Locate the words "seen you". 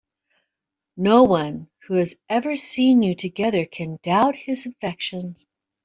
2.55-3.13